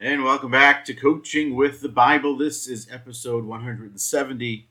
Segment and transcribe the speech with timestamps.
[0.00, 2.36] And welcome back to Coaching with the Bible.
[2.36, 4.68] This is episode 170,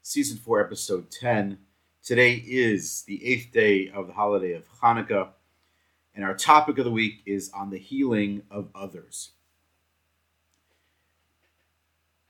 [0.00, 1.58] season 4, episode 10.
[2.04, 5.30] Today is the eighth day of the holiday of Hanukkah,
[6.14, 9.32] and our topic of the week is on the healing of others.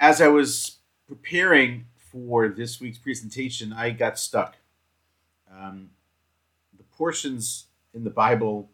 [0.00, 4.56] As I was preparing for this week's presentation, I got stuck.
[5.54, 5.90] Um,
[6.74, 8.70] the portions in the Bible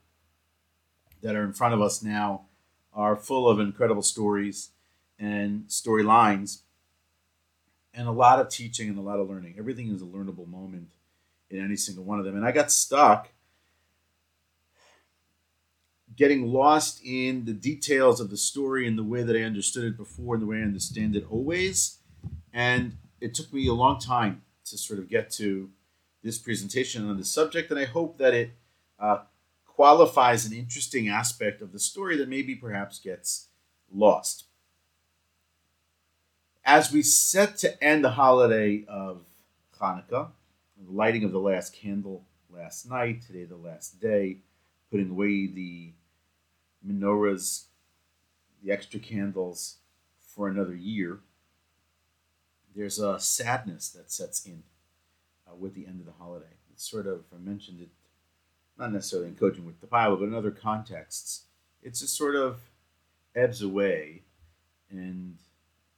[1.21, 2.43] that are in front of us now
[2.93, 4.71] are full of incredible stories
[5.18, 6.61] and storylines
[7.94, 9.54] and a lot of teaching and a lot of learning.
[9.58, 10.89] Everything is a learnable moment
[11.50, 12.36] in any single one of them.
[12.36, 13.31] And I got stuck
[16.17, 19.96] getting lost in the details of the story and the way that I understood it
[19.96, 21.98] before and the way I understand it always.
[22.53, 25.70] And it took me a long time to sort of get to
[26.22, 27.70] this presentation on the subject.
[27.70, 28.50] And I hope that it
[28.98, 29.20] uh,
[29.80, 33.47] qualifies an interesting aspect of the story that maybe perhaps gets
[33.91, 34.44] lost.
[36.67, 39.22] As we set to end the holiday of
[39.81, 40.28] Hanukkah,
[40.77, 44.41] the lighting of the last candle last night, today the last day,
[44.91, 45.92] putting away the
[46.87, 47.65] menorahs,
[48.62, 49.78] the extra candles
[50.20, 51.20] for another year,
[52.77, 54.62] there's a sadness that sets in
[55.50, 56.53] uh, with the end of the holiday.
[56.70, 57.89] It's sort of, I mentioned it
[58.81, 61.45] not necessarily in coaching with the Bible, but in other contexts,
[61.83, 62.61] it's just sort of
[63.37, 64.22] ebbs away,
[64.91, 65.37] and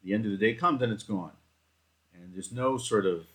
[0.02, 1.32] the end of the day comes and it's gone,
[2.12, 3.26] and there's no sort of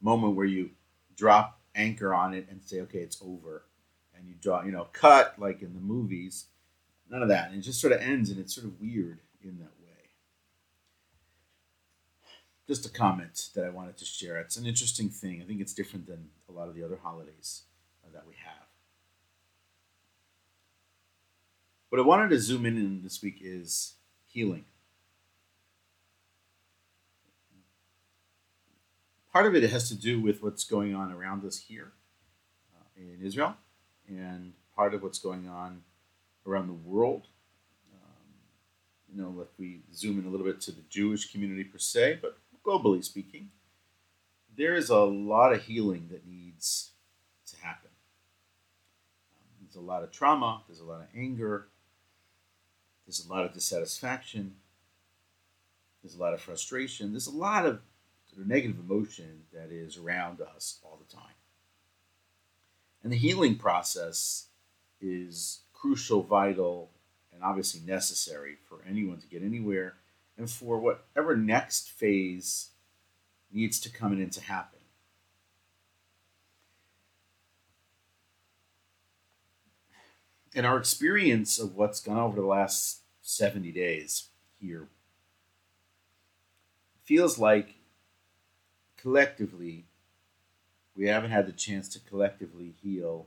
[0.00, 0.70] moment where you
[1.16, 3.64] drop anchor on it and say, okay, it's over,
[4.16, 6.46] and you draw, you know, cut like in the movies.
[7.10, 9.58] None of that, and it just sort of ends, and it's sort of weird in
[9.58, 10.08] that way.
[12.66, 14.38] Just a comment that I wanted to share.
[14.38, 15.42] It's an interesting thing.
[15.42, 17.64] I think it's different than a lot of the other holidays
[18.12, 18.66] that we have.
[21.88, 23.94] What I wanted to zoom in on this week is
[24.26, 24.64] healing.
[29.32, 31.92] Part of it has to do with what's going on around us here
[32.74, 33.56] uh, in Israel,
[34.06, 35.82] and part of what's going on
[36.46, 37.28] around the world.
[37.92, 38.34] Um,
[39.08, 42.18] you know, if we zoom in a little bit to the Jewish community per se,
[42.20, 43.50] but globally speaking,
[44.54, 46.91] there is a lot of healing that needs.
[49.72, 51.68] There's a lot of trauma, there's a lot of anger,
[53.06, 54.56] there's a lot of dissatisfaction,
[56.02, 57.80] there's a lot of frustration, there's a lot of
[58.36, 61.34] negative emotion that is around us all the time.
[63.02, 64.48] And the healing process
[65.00, 66.90] is crucial, vital,
[67.32, 69.94] and obviously necessary for anyone to get anywhere
[70.36, 72.70] and for whatever next phase
[73.50, 74.80] needs to come in and to happen.
[80.54, 84.28] In our experience of what's gone over the last 70 days
[84.60, 84.88] here
[87.04, 87.76] feels like
[88.96, 89.86] collectively
[90.94, 93.26] we haven't had the chance to collectively heal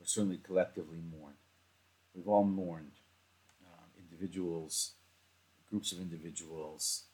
[0.00, 1.34] or certainly collectively mourn.
[2.14, 2.92] We've all mourned
[3.66, 4.92] um, individuals
[5.74, 7.04] groups of individuals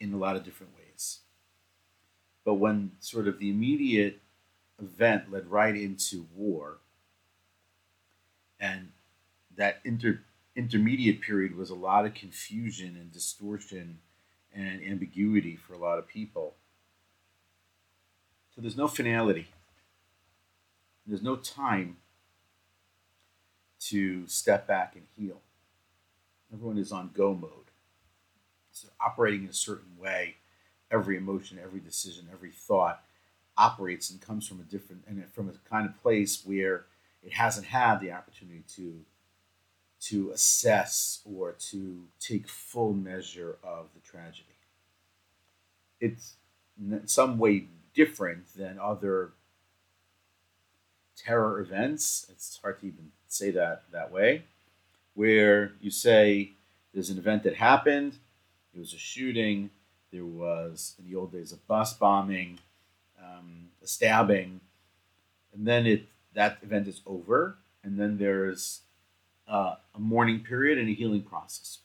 [0.00, 1.20] in a lot of different ways.
[2.46, 4.22] But when sort of the immediate
[4.80, 6.78] event led right into war.
[8.58, 8.92] And
[9.56, 10.20] that inter,
[10.54, 13.98] intermediate period was a lot of confusion and distortion
[14.54, 16.54] and ambiguity for a lot of people.
[18.54, 19.48] So there's no finality.
[21.06, 21.98] There's no time
[23.80, 25.40] to step back and heal.
[26.52, 27.70] Everyone is on go mode.
[28.72, 30.36] So operating in a certain way,
[30.90, 33.05] every emotion, every decision, every thought
[33.58, 36.86] operates and comes from a different and from a kind of place where
[37.22, 39.00] it hasn't had the opportunity to
[39.98, 44.44] to assess or to take full measure of the tragedy.
[46.00, 46.34] It's
[46.78, 49.32] in some way different than other
[51.16, 52.26] terror events.
[52.30, 54.44] It's hard to even say that that way,
[55.14, 56.52] where you say
[56.92, 58.18] there's an event that happened,
[58.74, 59.70] it was a shooting,
[60.12, 62.58] there was in the old days a bus bombing,
[63.22, 64.60] um, a stabbing,
[65.54, 68.82] and then it that event is over, and then there's
[69.48, 71.78] uh, a mourning period and a healing process.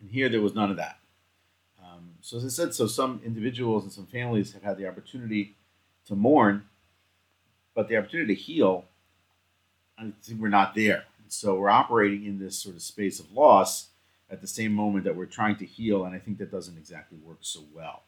[0.00, 0.98] And here there was none of that.
[1.82, 5.56] Um, so as I said, so some individuals and some families have had the opportunity
[6.06, 6.64] to mourn,
[7.74, 8.86] but the opportunity to heal,
[9.96, 11.04] I think we're not there.
[11.28, 13.88] So we're operating in this sort of space of loss
[14.30, 17.18] at the same moment that we're trying to heal, and I think that doesn't exactly
[17.18, 18.02] work so well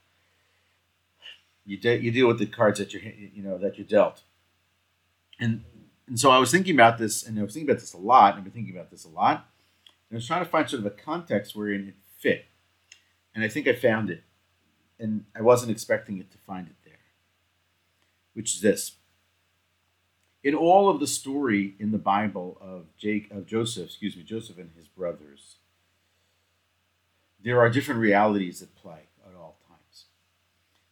[1.70, 3.02] you de- you deal with the cards that you're
[3.36, 4.22] you know that you're dealt,
[5.38, 5.52] and
[6.10, 8.30] And so I was thinking about this, and I was thinking about this a lot,
[8.30, 9.46] and I've been thinking about this a lot.
[10.08, 12.46] And I was trying to find sort of a context wherein it fit.
[13.32, 14.24] And I think I found it.
[14.98, 17.04] And I wasn't expecting it to find it there.
[18.34, 18.96] Which is this.
[20.42, 24.58] In all of the story in the Bible of Jake of Joseph, excuse me, Joseph
[24.58, 25.58] and his brothers,
[27.40, 29.09] there are different realities at play.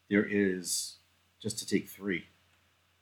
[0.08, 0.96] There is,
[1.40, 2.26] just to take three,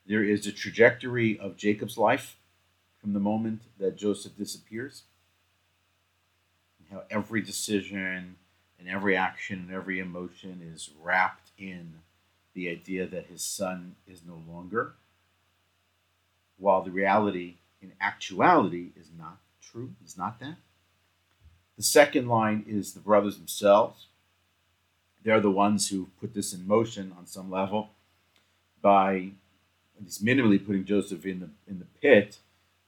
[0.06, 2.36] there is the trajectory of Jacob's life
[3.00, 5.02] from the moment that Joseph disappears,
[6.90, 8.36] how every decision
[8.78, 11.94] and every action and every emotion is wrapped in
[12.54, 14.94] the idea that his son is no longer,
[16.58, 20.56] while the reality in actuality is not true, is not that.
[21.76, 24.06] The second line is the brothers themselves.
[25.26, 27.90] They're the ones who put this in motion on some level
[28.80, 29.32] by
[29.98, 32.38] at least minimally putting Joseph in the in the pit,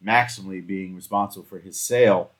[0.00, 2.30] maximally being responsible for his sale,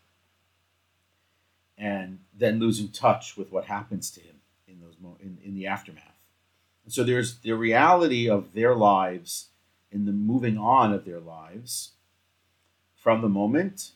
[1.76, 4.36] and then losing touch with what happens to him
[4.68, 6.20] in those mo- in, in the aftermath.
[6.84, 9.48] And so there's the reality of their lives
[9.90, 11.94] in the moving on of their lives
[12.94, 13.90] from the moment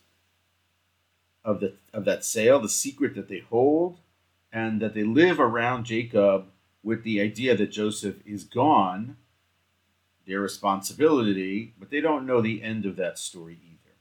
[1.45, 3.99] of the of that sale, the secret that they hold,
[4.53, 6.45] and that they live around Jacob
[6.83, 9.17] with the idea that Joseph is gone,
[10.27, 13.95] their responsibility, but they don't know the end of that story either.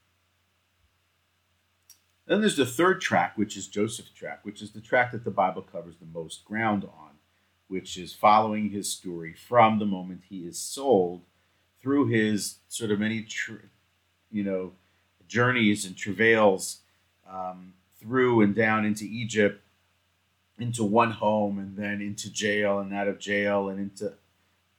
[2.26, 5.31] Then there's the third track, which is Joseph's track, which is the track that the
[5.31, 7.12] Bible covers the most ground on,
[7.69, 11.22] which is following his story from the moment he is sold
[11.81, 13.66] through his sort of many, tr-
[14.31, 14.72] you know,
[15.26, 16.81] journeys and travails
[17.28, 19.62] um, through and down into Egypt,
[20.62, 24.14] into one home, and then into jail, and out of jail, and into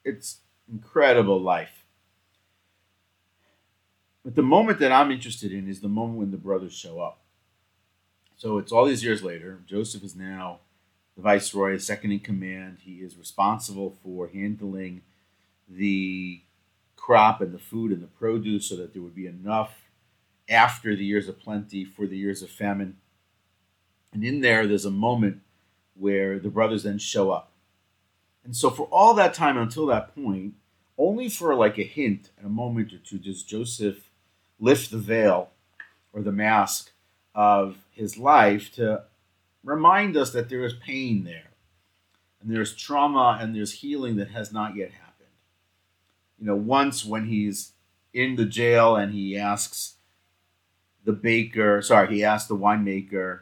[0.04, 0.40] it's
[0.72, 1.84] incredible life.
[4.24, 7.20] But the moment that I'm interested in is the moment when the brothers show up.
[8.38, 9.60] So it's all these years later.
[9.66, 10.60] Joseph is now
[11.16, 12.80] the viceroy, second in command.
[12.82, 15.02] He is responsible for handling
[15.70, 16.42] the
[16.96, 19.90] crop and the food and the produce so that there would be enough
[20.50, 22.98] after the years of plenty for the years of famine.
[24.14, 25.42] And in there, there's a moment
[25.96, 27.52] where the brothers then show up.
[28.44, 30.56] And so, for all that time until that point,
[30.98, 34.10] only for like a hint and a moment or two does Joseph
[34.60, 35.50] lift the veil
[36.12, 36.92] or the mask
[37.34, 39.04] of his life to
[39.64, 41.52] remind us that there is pain there
[42.42, 45.30] and there's trauma and there's healing that has not yet happened.
[46.40, 47.72] You know, once when he's
[48.14, 49.96] in the jail and he asks
[51.06, 53.42] the baker, sorry, he asked the winemaker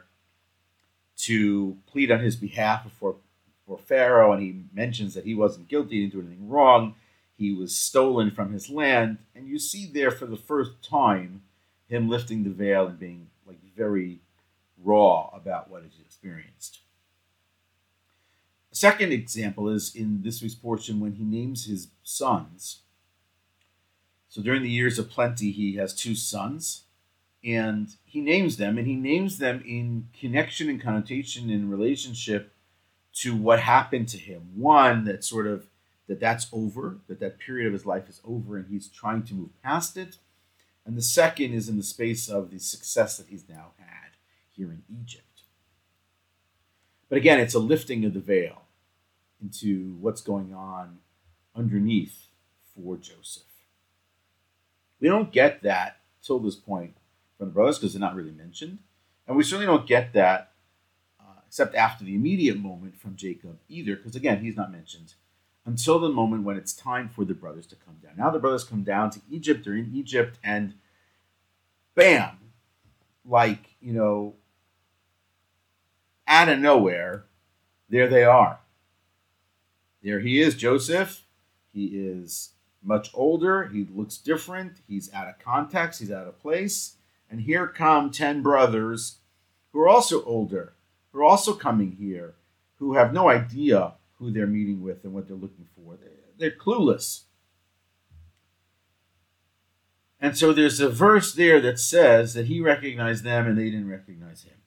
[1.22, 3.16] to plead on his behalf before,
[3.60, 6.94] before Pharaoh, and he mentions that he wasn't guilty, he didn't do anything wrong,
[7.36, 11.42] he was stolen from his land, and you see there for the first time
[11.88, 14.18] him lifting the veil and being like very
[14.82, 16.80] raw about what he's experienced.
[18.72, 22.80] A second example is in this week's portion when he names his sons.
[24.28, 26.84] So during the years of plenty, he has two sons
[27.44, 32.52] and he names them and he names them in connection and connotation in relationship
[33.14, 34.50] to what happened to him.
[34.54, 35.66] One that sort of
[36.08, 39.34] that that's over that that period of his life is over and he's trying to
[39.34, 40.18] move past it.
[40.84, 44.12] And the second is in the space of the success that he's now had
[44.50, 45.42] here in egypt.
[47.08, 48.62] But again it's a lifting of the veil
[49.40, 50.98] into what's going on
[51.54, 52.28] underneath
[52.74, 53.42] for joseph.
[55.00, 56.94] We don't get that till this point
[57.42, 58.78] from the brothers because they're not really mentioned.
[59.26, 60.52] And we certainly don't get that
[61.20, 65.14] uh, except after the immediate moment from Jacob either, because again, he's not mentioned
[65.66, 68.12] until the moment when it's time for the brothers to come down.
[68.16, 70.74] Now the brothers come down to Egypt, they're in Egypt, and
[71.96, 72.38] bam,
[73.24, 74.34] like, you know,
[76.28, 77.24] out of nowhere,
[77.88, 78.60] there they are.
[80.00, 81.24] There he is, Joseph.
[81.72, 82.50] He is
[82.84, 83.66] much older.
[83.66, 84.78] He looks different.
[84.86, 85.98] He's out of context.
[85.98, 86.98] He's out of place.
[87.32, 89.20] And here come 10 brothers
[89.72, 90.74] who are also older,
[91.10, 92.34] who are also coming here,
[92.76, 95.96] who have no idea who they're meeting with and what they're looking for.
[96.36, 97.22] They're clueless.
[100.20, 103.88] And so there's a verse there that says that he recognized them and they didn't
[103.88, 104.58] recognize him.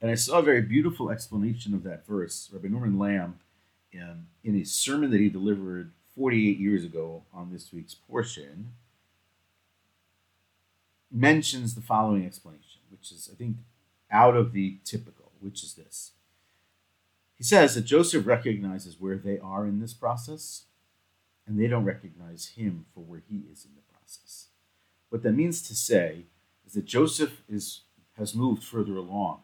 [0.00, 2.50] And I saw a very beautiful explanation of that verse.
[2.52, 3.34] Rabbi Norman Lamm,
[3.94, 8.72] um, in a sermon that he delivered 48 years ago on this week's portion,
[11.10, 13.56] mentions the following explanation, which is, I think,
[14.10, 16.12] out of the typical, which is this.
[17.36, 20.64] He says that Joseph recognizes where they are in this process,
[21.46, 24.46] and they don't recognize him for where he is in the process.
[25.10, 26.24] What that means to say
[26.66, 27.82] is that Joseph is
[28.16, 29.42] has moved further along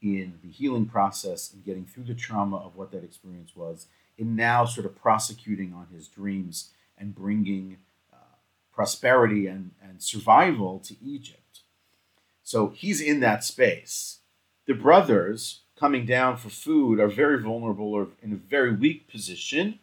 [0.00, 4.34] in the healing process and getting through the trauma of what that experience was, in
[4.34, 7.76] now sort of prosecuting on his dreams and bringing
[8.80, 11.60] prosperity and, and survival to Egypt.
[12.42, 14.20] So he's in that space.
[14.64, 19.80] The brothers coming down for food are very vulnerable or in a very weak position.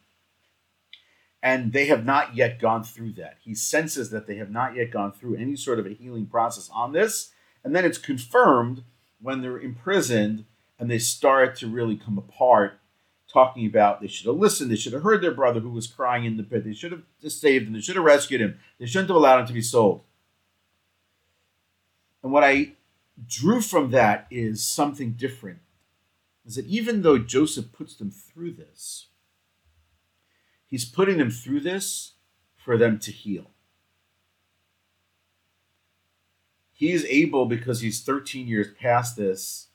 [1.44, 3.38] And they have not yet gone through that.
[3.39, 6.68] He senses that they have not yet gone through any sort of a healing process
[6.74, 7.30] on this.
[7.63, 8.82] And then it's confirmed
[9.22, 10.46] when they're imprisoned
[10.80, 12.80] and they start to really come apart,
[13.31, 16.25] talking about they should have listened, they should have heard their brother who was crying
[16.25, 19.10] in the pit, they should have saved him, they should have rescued him, they shouldn't
[19.10, 20.01] have allowed him to be sold.
[22.24, 22.74] And what I
[23.27, 25.60] drew from that is something different.
[26.46, 29.07] Is that even though Joseph puts them through this,
[30.65, 32.13] he's putting them through this
[32.55, 33.51] for them to heal.
[36.77, 39.69] he is able because he's 13 years past this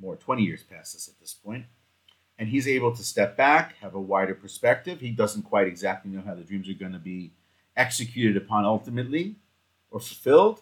[0.00, 1.64] more 20 years past this at this point
[2.38, 6.22] and he's able to step back have a wider perspective he doesn't quite exactly know
[6.22, 7.30] how the dreams are going to be
[7.76, 9.36] executed upon ultimately
[9.90, 10.60] or fulfilled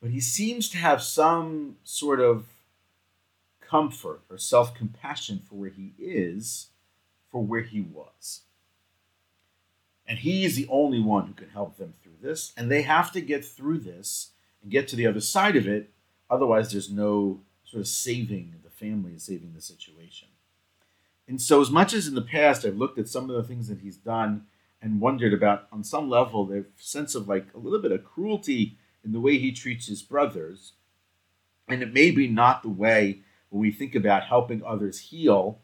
[0.00, 2.46] but he seems to have some sort of
[3.60, 6.68] comfort or self-compassion for where he is
[7.30, 8.42] for where he was
[10.06, 12.52] and he's the only one who can help them through this.
[12.56, 14.30] And they have to get through this
[14.62, 15.90] and get to the other side of it.
[16.28, 18.54] Otherwise, there's no sort of saving
[18.84, 20.28] family and saving the situation.
[21.26, 23.68] And so, as much as in the past I've looked at some of the things
[23.68, 24.46] that he's done
[24.82, 28.76] and wondered about, on some level, the sense of like a little bit of cruelty
[29.04, 30.72] in the way he treats his brothers.
[31.66, 35.60] And it may be not the way when we think about helping others heal,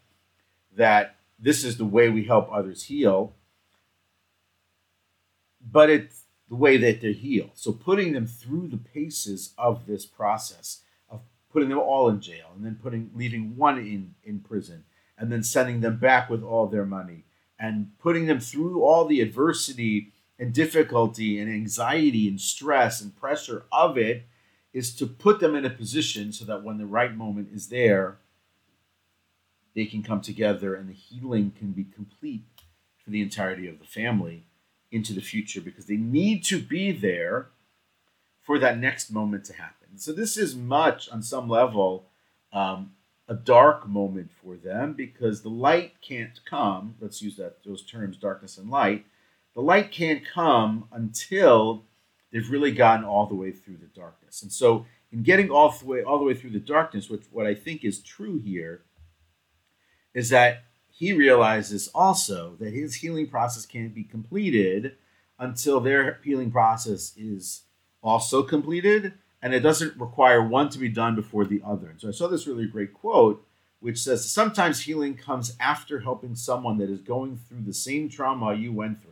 [0.74, 3.34] that this is the way we help others heal
[5.60, 7.50] but it's the way that they heal.
[7.54, 10.80] So putting them through the paces of this process
[11.52, 14.84] putting them all in jail and then putting leaving one in in prison
[15.18, 17.24] and then sending them back with all their money
[17.58, 23.64] and putting them through all the adversity and difficulty and anxiety and stress and pressure
[23.70, 24.26] of it
[24.72, 28.18] is to put them in a position so that when the right moment is there
[29.74, 32.44] they can come together and the healing can be complete
[33.02, 34.44] for the entirety of the family
[34.90, 37.48] into the future because they need to be there
[38.40, 39.79] for that next moment to happen.
[39.96, 42.06] So this is much on some level
[42.52, 42.92] um,
[43.28, 46.96] a dark moment for them because the light can't come.
[47.00, 49.06] Let's use that those terms, darkness and light.
[49.54, 51.84] The light can't come until
[52.32, 54.42] they've really gotten all the way through the darkness.
[54.42, 57.46] And so, in getting all the way all the way through the darkness, which what
[57.46, 58.82] I think is true here,
[60.12, 64.96] is that he realizes also that his healing process can't be completed
[65.38, 67.62] until their healing process is
[68.02, 71.88] also completed and it doesn't require one to be done before the other.
[71.88, 73.46] And so I saw this really great quote
[73.80, 78.54] which says sometimes healing comes after helping someone that is going through the same trauma
[78.54, 79.10] you went through.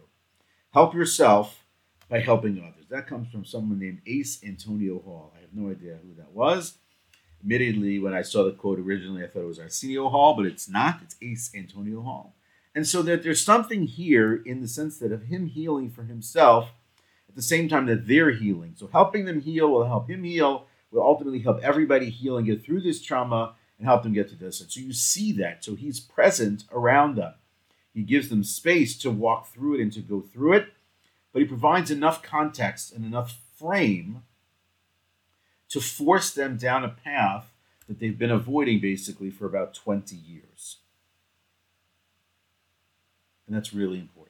[0.73, 1.65] Help yourself
[2.09, 2.87] by helping others.
[2.91, 5.33] That comes from someone named Ace Antonio Hall.
[5.37, 6.79] I have no idea who that was.
[7.41, 10.69] Admittedly, when I saw the quote originally, I thought it was Arsenio Hall, but it's
[10.69, 11.01] not.
[11.03, 12.35] It's Ace Antonio Hall.
[12.75, 16.73] And so that there's something here in the sense that of him healing for himself
[17.29, 18.75] at the same time that they're healing.
[18.77, 22.65] So helping them heal will help him heal, will ultimately help everybody heal and get
[22.65, 24.61] through this trauma and help them get to this.
[24.61, 25.65] And so you see that.
[25.65, 27.35] So he's present around them.
[27.95, 30.69] He gives them space to walk through it and to go through it,
[31.33, 34.23] but he provides enough context and enough frame
[35.69, 37.53] to force them down a path
[37.89, 40.77] that they've been avoiding basically for about 20 years.
[43.47, 44.28] And that's really important.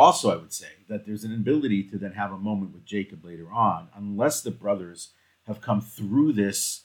[0.00, 3.22] Also, I would say that there's an ability to then have a moment with Jacob
[3.22, 5.10] later on, unless the brothers
[5.46, 6.84] have come through this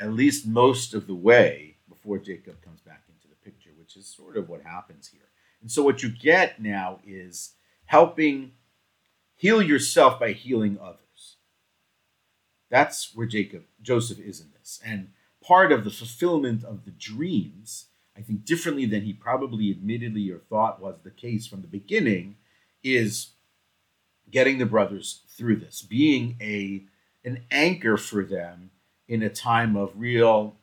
[0.00, 4.08] at least most of the way before Jacob comes back into the picture, which is
[4.08, 5.28] sort of what happens here.
[5.60, 7.52] And so, what you get now is
[7.84, 8.50] helping
[9.36, 11.36] heal yourself by healing others.
[12.68, 14.80] That's where Jacob, Joseph is in this.
[14.84, 20.28] And part of the fulfillment of the dreams, I think differently than he probably admittedly
[20.32, 22.38] or thought was the case from the beginning,
[22.94, 23.28] is
[24.30, 26.84] getting the brothers through this, being a
[27.24, 28.70] an anchor for them
[29.08, 30.56] in a time of real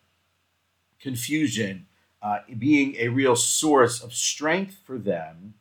[0.99, 1.85] confusion,
[2.21, 5.55] uh, being a real source of strength for them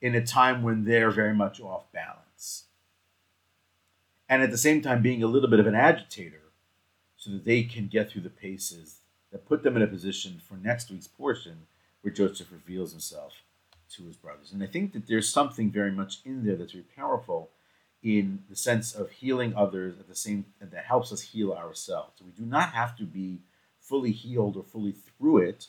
[0.00, 2.64] in a time when they're very much off balance.
[4.28, 6.42] And at the same time being a little bit of an agitator
[7.16, 8.96] so that they can get through the paces
[9.30, 11.66] that put them in a position for next week's portion
[12.00, 13.34] where Joseph reveals himself
[13.96, 14.52] to his brothers.
[14.52, 17.50] And I think that there's something very much in there that's very powerful
[18.02, 22.20] in the sense of healing others at the same that helps us heal ourselves.
[22.20, 23.40] We do not have to be
[23.80, 25.68] fully healed or fully through it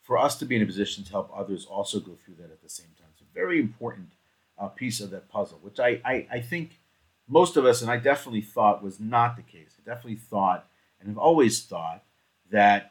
[0.00, 2.62] for us to be in a position to help others also go through that at
[2.62, 3.08] the same time.
[3.12, 4.12] It's a very important
[4.58, 6.80] uh, piece of that puzzle, which I, I, I think
[7.28, 9.76] most of us, and I definitely thought was not the case.
[9.78, 10.66] I definitely thought,
[10.98, 12.02] and have always thought,
[12.50, 12.90] that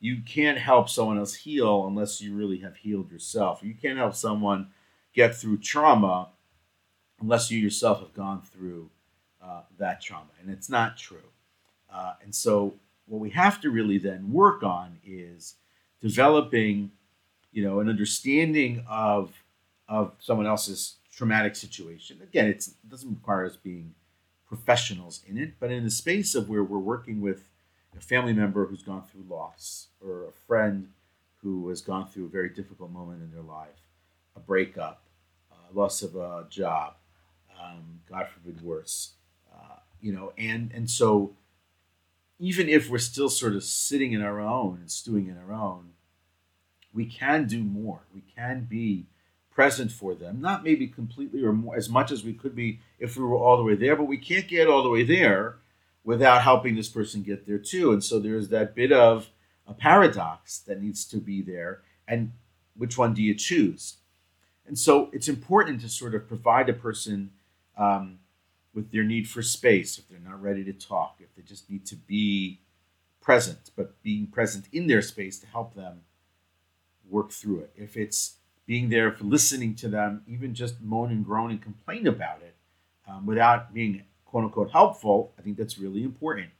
[0.00, 3.60] you can't help someone else heal unless you really have healed yourself.
[3.62, 4.68] You can't help someone
[5.14, 6.28] get through trauma
[7.20, 8.88] unless you yourself have gone through
[9.42, 10.30] uh, that trauma.
[10.40, 11.18] And it's not true.
[11.92, 12.74] Uh, and so,
[13.06, 15.56] what we have to really then work on is
[16.00, 16.92] developing,
[17.52, 19.42] you know, an understanding of
[19.88, 22.20] of someone else's traumatic situation.
[22.22, 23.94] Again, it doesn't require us being
[24.46, 27.49] professionals in it, but in the space of where we're working with
[27.96, 30.88] a family member who's gone through loss or a friend
[31.42, 33.82] who has gone through a very difficult moment in their life,
[34.36, 35.02] a breakup,
[35.50, 36.94] a loss of a job,
[37.60, 39.12] um, God forbid worse,
[39.52, 41.34] uh, you know, and and so
[42.38, 45.90] even if we're still sort of sitting in our own and stewing in our own,
[46.92, 48.00] we can do more.
[48.14, 49.06] We can be
[49.50, 53.16] present for them, not maybe completely or more, as much as we could be if
[53.16, 55.56] we were all the way there, but we can't get all the way there
[56.04, 57.92] without helping this person get there too.
[57.92, 59.30] And so there's that bit of
[59.66, 61.82] a paradox that needs to be there.
[62.08, 62.32] And
[62.76, 63.96] which one do you choose?
[64.66, 67.30] And so it's important to sort of provide a person
[67.76, 68.18] um,
[68.72, 71.84] with their need for space, if they're not ready to talk, if they just need
[71.86, 72.60] to be
[73.20, 76.02] present, but being present in their space to help them
[77.08, 77.72] work through it.
[77.76, 82.06] If it's being there for listening to them, even just moan and groan and complain
[82.06, 82.54] about it
[83.08, 86.50] um, without being quote unquote helpful, I think that's really important.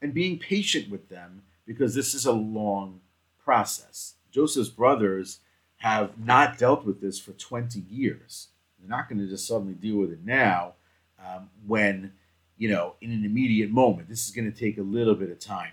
[0.00, 3.00] And being patient with them because this is a long
[3.42, 4.14] process.
[4.30, 5.40] Joseph's brothers
[5.78, 8.48] have not dealt with this for 20 years.
[8.78, 10.74] They're not going to just suddenly deal with it now
[11.24, 12.12] um, when,
[12.56, 14.08] you know, in an immediate moment.
[14.08, 15.72] This is going to take a little bit of time.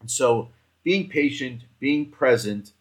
[0.00, 0.50] And so
[0.84, 2.72] being patient, being present,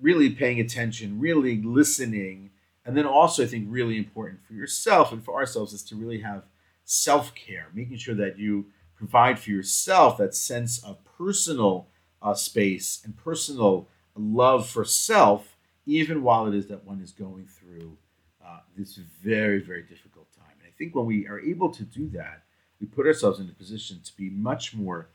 [0.00, 2.50] really paying attention, really listening,
[2.84, 6.20] and then also I think really important for yourself and for ourselves is to really
[6.20, 6.44] have
[6.86, 11.88] self care, making sure that you provide for yourself that sense of personal
[12.22, 17.46] uh, space and personal love for self, even while it is that one is going
[17.46, 17.98] through
[18.42, 20.54] uh, this very, very difficult time.
[20.60, 22.42] And I think when we are able to do that,
[22.80, 25.08] we put ourselves in a position to be much more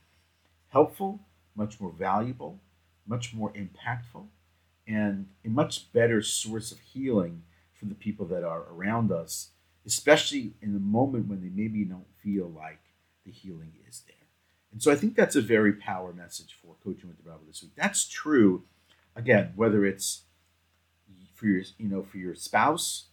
[0.69, 1.21] helpful,
[1.55, 2.59] much more valuable,
[3.07, 4.25] much more impactful,
[4.87, 9.49] and a much better source of healing for the people that are around us
[9.85, 12.79] especially in the moment when they maybe don't feel like
[13.25, 14.15] the healing is there.
[14.71, 17.61] And so I think that's a very power message for coaching with the Bible this
[17.61, 17.73] week.
[17.75, 18.63] That's true,
[19.15, 20.21] again, whether it's
[21.33, 23.07] for your, you know, for your spouse,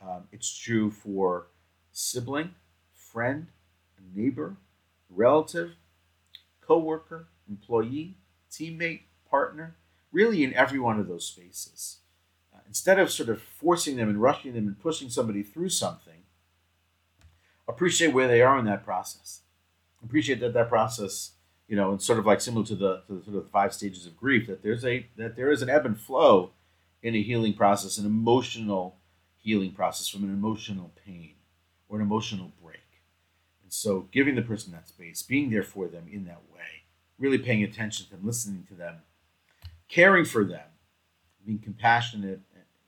[0.00, 1.48] um, it's true for
[1.92, 2.54] sibling,
[2.92, 3.48] friend,
[4.14, 4.56] neighbor,
[5.10, 5.72] relative,
[6.60, 8.16] coworker, employee,
[8.50, 9.76] teammate, partner,
[10.12, 11.98] really in every one of those spaces
[12.74, 16.24] instead of sort of forcing them and rushing them and pushing somebody through something,
[17.68, 19.42] appreciate where they are in that process.
[20.04, 21.34] Appreciate that that process,
[21.68, 24.06] you know, it's sort of like similar to the, to the sort of five stages
[24.06, 24.48] of grief.
[24.48, 26.50] That there's a that there is an ebb and flow
[27.00, 28.96] in a healing process, an emotional
[29.38, 31.34] healing process from an emotional pain
[31.88, 32.80] or an emotional break.
[33.62, 36.82] And so, giving the person that space, being there for them in that way,
[37.20, 38.96] really paying attention to them, listening to them,
[39.88, 40.66] caring for them,
[41.46, 42.40] being compassionate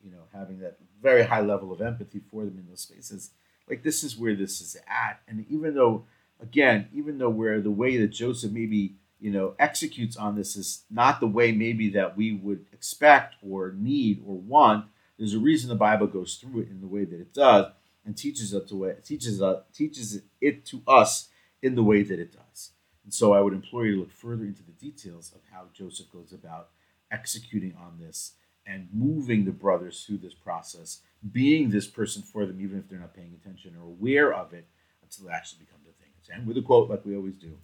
[0.06, 3.30] you know, having that very high level of empathy for them in those spaces.
[3.68, 5.20] Like this is where this is at.
[5.26, 6.04] And even though,
[6.40, 10.84] again, even though where the way that Joseph maybe, you know, executes on this is
[10.90, 14.86] not the way maybe that we would expect or need or want,
[15.18, 17.66] there's a reason the Bible goes through it in the way that it does
[18.04, 21.28] and teaches it to way teaches us teaches it to us
[21.62, 22.70] in the way that it does.
[23.02, 26.12] And so I would implore you to look further into the details of how Joseph
[26.12, 26.68] goes about
[27.10, 28.32] executing on this
[28.66, 31.00] and moving the brothers through this process,
[31.32, 34.66] being this person for them, even if they're not paying attention or aware of it
[35.02, 36.12] until it actually becomes a thing.
[36.32, 37.58] And with a quote, like we always do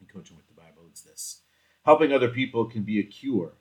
[0.00, 1.40] in Coaching with the Bible, it's this
[1.84, 3.52] Helping other people can be a cure,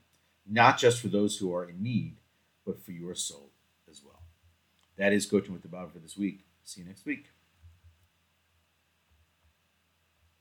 [0.46, 2.18] not just for those who are in need,
[2.66, 3.52] but for your soul
[3.90, 4.22] as well.
[4.98, 6.46] That is Coaching with the Bible for this week.
[6.64, 7.28] See you next week.